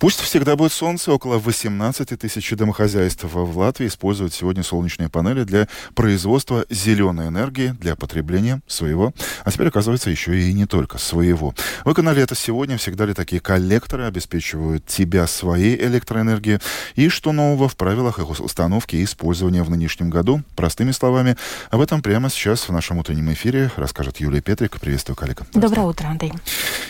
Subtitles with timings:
[0.00, 1.12] Пусть всегда будет солнце.
[1.12, 7.96] Около 18 тысяч домохозяйств в Латвии используют сегодня солнечные панели для производства зеленой энергии для
[7.96, 9.12] потребления своего,
[9.44, 11.54] а теперь, оказывается, еще и не только своего.
[11.84, 12.78] Вы канале это сегодня.
[12.78, 16.60] Всегда ли такие коллекторы обеспечивают тебя своей электроэнергией?
[16.94, 20.42] И что нового в правилах их установки и использования в нынешнем году?
[20.56, 21.36] Простыми словами,
[21.68, 24.80] об этом прямо сейчас в нашем утреннем эфире расскажет Юлия Петрик.
[24.80, 25.46] Приветствую, коллега.
[25.52, 26.32] Доброе утро, Андрей.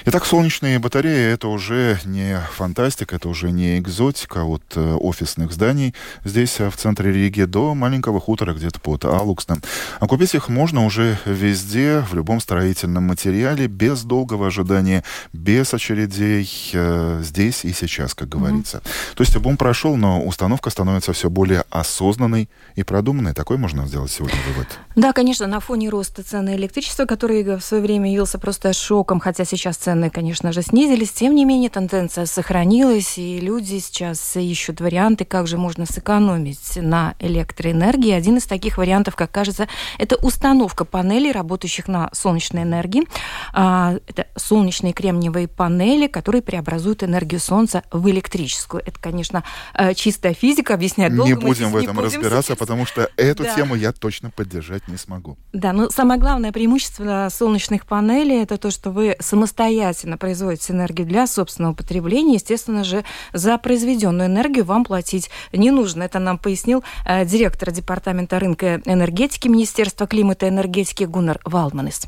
[0.04, 5.94] Итак, солнечные батареи— это уже не фантастика, это уже не экзотика от э, офисных зданий
[6.24, 9.62] здесь, э, в центре Риги, до маленького хутора где-то под Алуксом.
[9.98, 16.48] А купить их можно уже везде, в любом строительном материале, без долгого ожидания, без очередей,
[16.72, 18.78] э, здесь и сейчас, как говорится.
[18.78, 19.16] Mm-hmm.
[19.16, 23.34] То есть бум прошел, но установка становится все более осознанной и продуманной.
[23.34, 24.68] Такой можно сделать сегодня вывод.
[24.96, 29.44] Да, конечно, на фоне роста цены электричества, который в свое время явился просто шоком, хотя
[29.44, 35.24] сейчас цены, конечно же, снизились, тем не менее тенденция сохранилась, и люди сейчас ищут варианты,
[35.24, 38.12] как же можно сэкономить на электроэнергии.
[38.12, 43.06] Один из таких вариантов, как кажется, это установка панелей, работающих на солнечной энергии.
[43.52, 48.82] А, это солнечные кремниевые панели, которые преобразуют энергию солнца в электрическую.
[48.84, 51.28] Это, конечно, э, чистая физика, объяснять долго.
[51.28, 52.58] Не будем в этом будем разбираться, сейчас.
[52.58, 53.54] потому что эту да.
[53.54, 55.38] тему я точно поддержать не смогу.
[55.52, 61.26] Да, но самое главное преимущество солнечных панелей это то, что вы самостоятельно производите энергию для
[61.26, 62.34] собственного потребления.
[62.34, 66.04] Естественно же, за произведенную энергию вам платить не нужно.
[66.04, 72.06] Это нам пояснил э, директор Департамента рынка энергетики Министерства климата и энергетики Гуннар Валманис.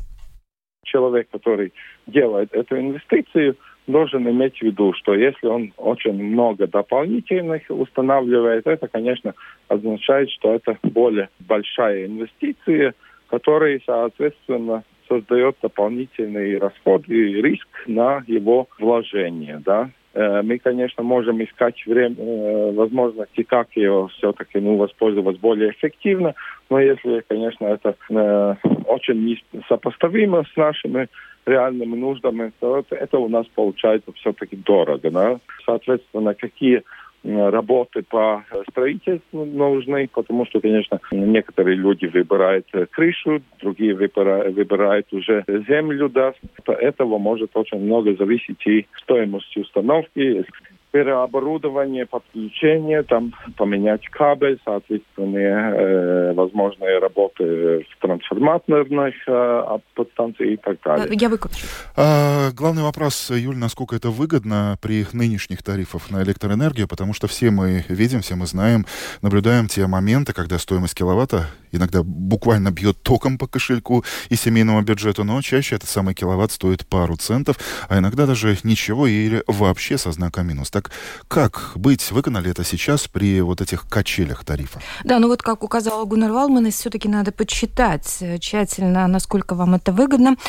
[0.85, 1.73] Человек, который
[2.07, 3.57] делает эту инвестицию,
[3.87, 9.33] должен иметь в виду, что если он очень много дополнительных устанавливает, это, конечно,
[9.67, 12.93] означает, что это более большая инвестиция,
[13.27, 19.89] которая, соответственно, создает дополнительный расход и риск на его вложение, да.
[20.13, 26.35] Э, мы, конечно, можем искать время, э, возможности, как его все-таки ну, воспользоваться более эффективно,
[26.69, 31.07] но если, конечно, это э, очень несопоставимо с нашими
[31.45, 35.09] реальными нуждами, то это у нас получается все-таки дорого.
[35.09, 35.39] Да?
[35.65, 36.83] Соответственно, какие
[37.23, 45.43] работы по строительству нужны, потому что, конечно, некоторые люди выбирают крышу, другие выбирают, выбирают уже
[45.67, 46.33] землю, да.
[46.65, 50.45] От этого может очень много зависеть и стоимость установки
[50.93, 60.77] переоборудование, подключение, там поменять кабель, соответственно, э, возможные работы в трансформаторных э, подстанциях и так
[60.85, 61.07] далее.
[61.19, 61.65] Я выключу.
[61.97, 67.49] А, главный вопрос, Юль, насколько это выгодно при нынешних тарифах на электроэнергию, потому что все
[67.49, 68.85] мы видим, все мы знаем,
[69.23, 75.23] наблюдаем те моменты, когда стоимость киловатта иногда буквально бьет током по кошельку и семейному бюджету,
[75.23, 77.57] но чаще этот самый киловатт стоит пару центов,
[77.89, 80.71] а иногда даже ничего или вообще со знаком минус.
[80.71, 80.91] Так
[81.27, 82.11] как быть?
[82.11, 84.79] Выгодно ли это сейчас при вот этих качелях тарифа?
[85.03, 89.91] Да, ну вот как указала Гуннар Валман, все-таки надо подсчитать э, тщательно, насколько вам это
[89.91, 90.39] выгодно, угу.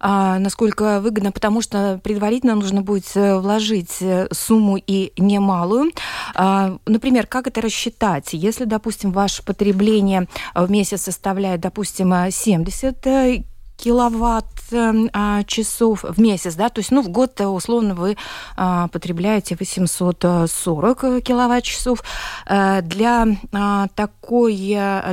[0.00, 5.92] а, насколько выгодно, потому что предварительно нужно будет э, вложить э, сумму и немалую.
[6.34, 8.30] А, например, как это рассчитать?
[8.32, 13.49] Если, допустим, ваше потребление в месяц составляет, допустим, 70
[13.80, 18.16] киловатт эм, а, часов в месяц, да, то есть, ну, в год условно вы
[18.56, 22.02] а, потребляете 840 киловатт часов.
[22.46, 23.26] А, для
[23.94, 24.54] такой,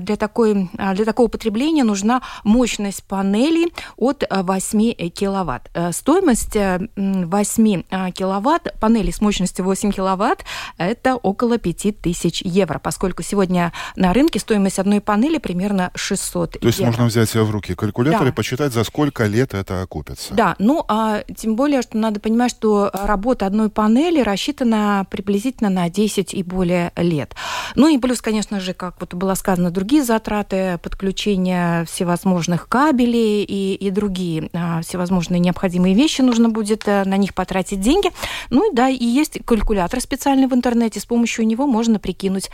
[0.01, 5.69] для такой, для такого потребления нужна мощность панелей от 8 киловатт.
[5.91, 10.43] Стоимость 8 киловатт, панели с мощностью 8 киловатт,
[10.77, 16.79] это около 5000 евро, поскольку сегодня на рынке стоимость одной панели примерно 600 То есть
[16.79, 16.91] евро.
[16.91, 18.27] можно взять в руки калькулятор да.
[18.29, 20.33] и посчитать посчитать, за сколько лет это окупится.
[20.33, 25.89] Да, ну, а тем более, что надо понимать, что работа одной панели рассчитана приблизительно на
[25.89, 27.35] 10 и более лет.
[27.75, 33.75] Ну и плюс, конечно же, как вот было сказано, другие затраты, подключения всевозможных кабелей и,
[33.75, 38.11] и другие а, всевозможные необходимые вещи, нужно будет а, на них потратить деньги.
[38.49, 42.49] Ну и да, и есть калькулятор специальный в интернете, с помощью него можно прикинуть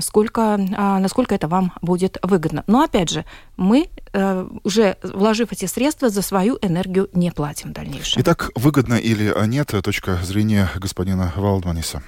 [0.00, 2.64] сколько, а, насколько это вам будет выгодно.
[2.66, 3.24] Но опять же,
[3.56, 8.22] мы э, уже вложив эти средства, за свою энергию не платим в дальнейшем.
[8.22, 12.02] Итак, выгодно или нет, точка зрения господина Валдманиса?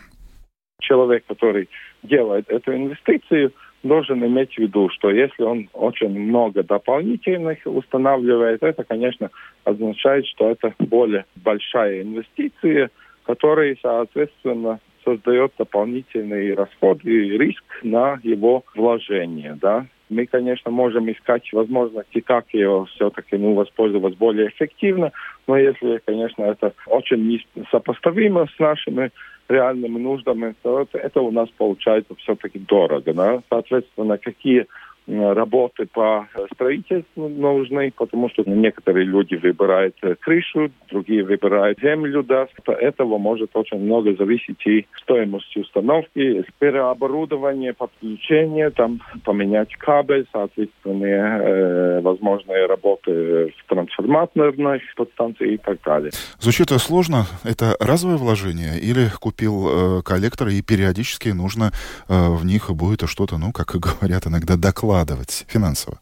[0.80, 1.68] Человек, который
[2.02, 3.52] делает эту инвестицию,
[3.82, 9.30] должен иметь в виду, что если он очень много дополнительных устанавливает, это, конечно,
[9.64, 12.90] означает, что это более большая инвестиция,
[13.24, 19.86] которая, соответственно, создает дополнительный расход и риск на его вложение, да.
[20.10, 25.12] мы, конечно, можем искать возможности, как ее все-таки ну, воспользоваться более эффективно,
[25.46, 29.10] но если, конечно, это очень несопоставимо с нашими
[29.48, 33.14] реальными нуждами, то это, это у нас получается все-таки дорого.
[33.14, 33.42] Да?
[33.48, 34.66] Соответственно, какие
[35.08, 42.22] работы по строительству нужны, потому что некоторые люди выбирают крышу, другие выбирают землю.
[42.22, 42.42] Да.
[42.42, 51.04] От этого может очень много зависеть и стоимость установки, переоборудование, подключение, там поменять кабель, соответственно,
[51.04, 56.10] э, возможные работы в трансформаторной подстанции и так далее.
[56.38, 57.24] Звучит сложно.
[57.44, 61.72] Это разовое вложение или купил э, коллектор и периодически нужно
[62.08, 66.00] э, в них будет что-то, ну, как говорят иногда, доклад вкладывать финансово?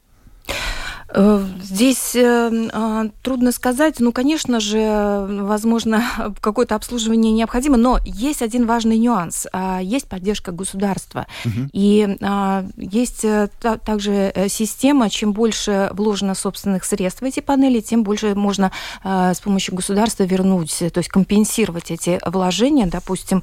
[1.17, 4.01] Э, здесь э, а, трудно сказать.
[4.01, 6.05] Ну, конечно же, возможно,
[6.41, 9.47] какое-то обслуживание необходимо, но есть один важный нюанс.
[9.53, 11.27] А, есть поддержка государства.
[11.47, 11.71] Угу.
[11.73, 13.49] И а, есть э,
[13.85, 18.71] также система, чем больше вложено собственных средств в эти панели, тем больше можно
[19.03, 22.87] с помощью государства вернуть, то есть компенсировать эти вложения.
[22.87, 23.43] Допустим,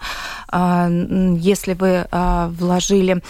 [0.52, 2.06] если вы
[2.56, 3.22] вложили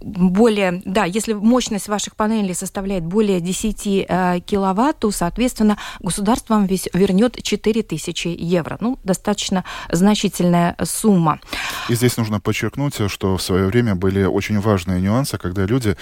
[0.00, 0.82] более...
[0.84, 6.66] Да, если мощность ваших панелей панели составляет более 10 э, киловатт, то, соответственно, государство вам
[6.66, 8.78] весь вернет 4000 евро.
[8.80, 11.38] Ну, достаточно значительная сумма.
[11.90, 15.96] И здесь нужно подчеркнуть, что в свое время были очень важные нюансы, когда люди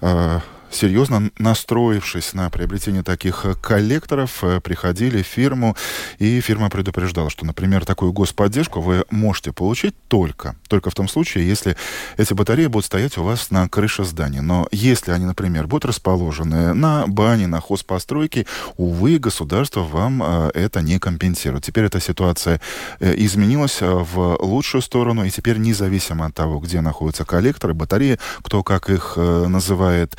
[0.00, 0.40] э,
[0.74, 5.76] серьезно настроившись на приобретение таких э, коллекторов, э, приходили в фирму,
[6.18, 11.46] и фирма предупреждала, что, например, такую господдержку вы можете получить только, только в том случае,
[11.46, 11.76] если
[12.16, 14.42] эти батареи будут стоять у вас на крыше здания.
[14.42, 18.46] Но если они, например, будут расположены на бане, на хозпостройке,
[18.76, 21.64] увы, государство вам э, это не компенсирует.
[21.64, 22.60] Теперь эта ситуация
[23.00, 28.90] изменилась в лучшую сторону, и теперь независимо от того, где находятся коллекторы, батареи, кто как
[28.90, 30.16] их называет,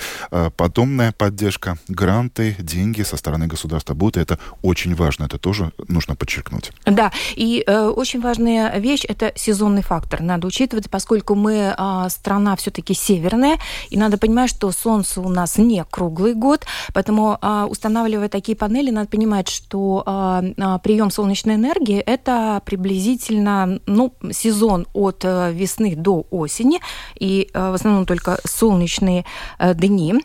[0.49, 4.17] подобная поддержка, гранты, деньги со стороны государства будут.
[4.17, 6.71] Это очень важно, это тоже нужно подчеркнуть.
[6.85, 10.21] Да, и э, очень важная вещь– это сезонный фактор.
[10.21, 13.57] Надо учитывать, поскольку мы э, страна все-таки северная,
[13.89, 18.91] и надо понимать, что солнце у нас не круглый год, поэтому э, устанавливая такие панели,
[18.91, 26.25] надо понимать, что э, прием солнечной энергии– это приблизительно ну, сезон от э, весны до
[26.31, 26.79] осени,
[27.19, 29.25] и э, в основном только солнечные
[29.59, 30.15] э, дни.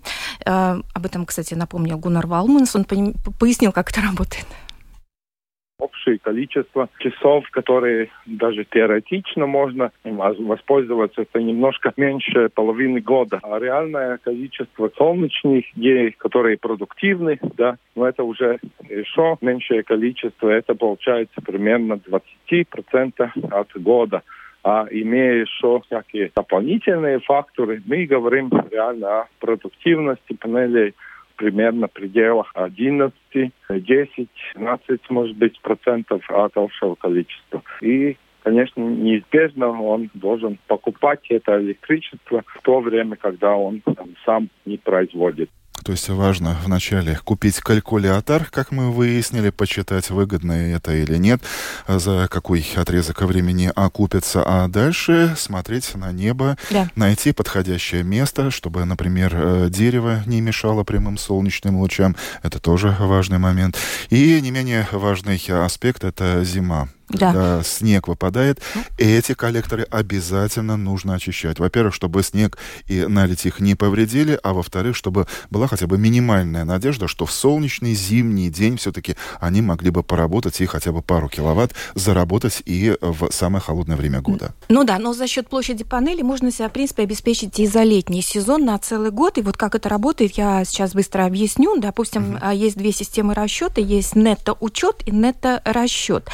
[0.47, 2.75] Э, об этом, кстати, напомнил Гуннар Валманс.
[2.76, 4.47] Он пояснил, как это работает
[5.81, 13.41] общее количество часов, которые даже теоретично можно воспользоваться, это немножко меньше половины года.
[13.43, 18.58] А реальное количество солнечных дней, которые продуктивны, да, но это уже
[18.88, 24.23] еще меньшее количество, это получается примерно 20% от года.
[24.62, 30.95] А имея еще всякие дополнительные факторы, мы говорим реально о продуктивности панелей
[31.37, 33.15] примерно в пределах 11,
[33.71, 37.62] 10, 12, может быть, процентов от общего количества.
[37.81, 44.49] И конечно, неизбежно он должен покупать это электричество в то время, когда он там, сам
[44.67, 45.51] не производит.
[45.90, 51.42] То есть важно вначале купить калькулятор, как мы выяснили, почитать, выгодно это или нет,
[51.88, 56.88] за какой отрезок времени окупится, а дальше смотреть на небо, да.
[56.94, 62.14] найти подходящее место, чтобы, например, э, дерево не мешало прямым солнечным лучам.
[62.44, 63.76] Это тоже важный момент.
[64.10, 67.33] И не менее важный аспект— это зима да.
[67.33, 68.83] когда снег выпадает, ну.
[68.99, 71.59] эти коллекторы обязательно нужно очищать.
[71.59, 76.64] Во-первых, чтобы снег и налить их не повредили, а во-вторых, чтобы была хотя бы минимальная
[76.64, 81.29] надежда, что в солнечный зимний день все-таки они могли бы поработать и хотя бы пару
[81.29, 84.55] киловатт заработать и в самое холодное время года.
[84.69, 88.23] Ну да, но за счет площади панели можно себя, в принципе, обеспечить и за летний
[88.23, 89.38] сезон на целый год.
[89.38, 91.79] И вот как это работает, я сейчас быстро объясню.
[91.79, 92.50] Допустим, угу.
[92.50, 93.81] есть две системы расчета.
[93.81, 96.29] Есть нетто-учет и нетто-расчет.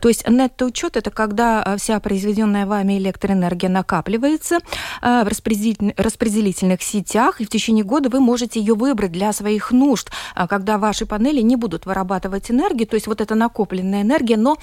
[0.00, 4.58] То есть есть нетто-учет– это когда э, вся произведенная вами электроэнергия накапливается
[5.02, 10.10] э, в распределительных сетях, и в течение года вы можете ее выбрать для своих нужд,
[10.34, 14.56] э, когда ваши панели не будут вырабатывать энергию, то есть вот эта накопленная энергия, но,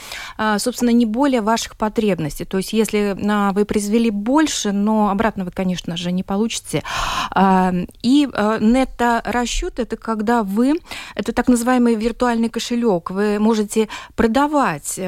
[0.57, 2.45] собственно, не более ваших потребностей.
[2.45, 3.15] То есть если
[3.53, 6.83] вы произвели больше, но обратно вы, конечно же, не получите.
[8.01, 8.27] И
[8.59, 10.73] нетто-расчет– это когда вы,
[11.15, 14.99] это так называемый виртуальный кошелек, вы можете продавать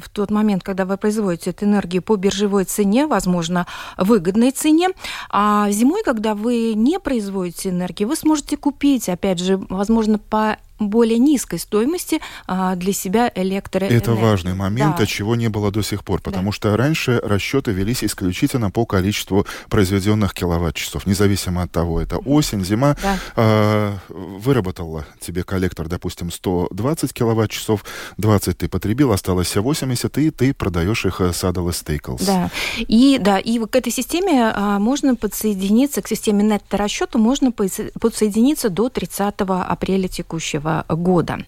[0.00, 4.88] в тот момент, когда вы производите эту энергию по биржевой цене, возможно, выгодной цене.
[5.30, 11.18] А зимой, когда вы не производите энергию, вы сможете купить, опять же, возможно, по более
[11.18, 14.02] низкой стоимости а, для себя электроэнергии.
[14.02, 15.06] Это важный момент, да.
[15.06, 16.52] чего не было до сих пор, потому да.
[16.52, 22.96] что раньше расчеты велись исключительно по количеству произведенных киловатт-часов, независимо от того, это осень, зима.
[23.02, 23.18] Да.
[23.36, 27.84] А, выработала тебе коллектор, допустим, 120 киловатт-часов,
[28.18, 32.24] 20 ты потребил, осталось 80, и ты продаешь их Saddle Staples.
[32.26, 38.70] Да, и, да, и к этой системе а, можно подсоединиться, к системе нетто-расчета можно подсоединиться
[38.70, 41.38] до 30 апреля текущего года.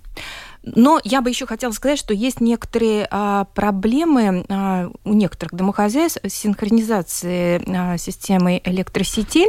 [0.66, 6.18] Но я бы еще хотела сказать, что есть некоторые а, проблемы а, у некоторых домохозяйств
[6.24, 9.46] с синхронизацией а, системы электросети.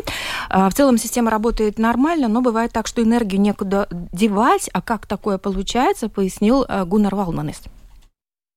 [0.50, 4.70] А, в целом система работает нормально, но бывает так, что энергию некуда девать.
[4.74, 7.62] А как такое получается, пояснил а, Гуннар Валманес.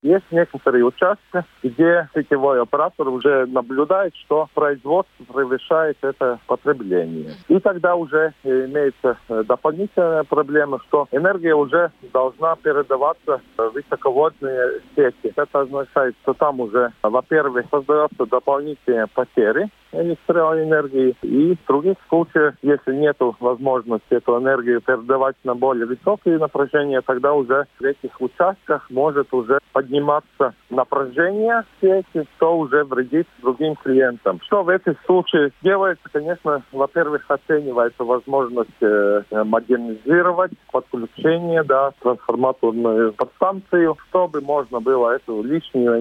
[0.02, 7.33] Есть некоторые участки, где сетевой оператор уже наблюдает, что производство превышает это потребление.
[7.49, 15.35] И тогда уже имеется дополнительная проблема, что энергия уже должна передаваться в высоководные сети.
[15.37, 21.16] Это означает, что там уже, во-первых, создаются дополнительные потери электроэнергии.
[21.23, 27.35] И в других случаях, если нет возможности эту энергию передавать на более высокие напряжения, тогда
[27.35, 34.41] уже в этих участках может уже подниматься напряжение сети, что уже вредит другим клиентам.
[34.45, 36.05] Что в этих случаях делается?
[36.12, 46.00] Конечно, во-первых, оценивается возможность э, модернизировать подключение, да, трансформаторную подстанцию, чтобы можно было эту лишнюю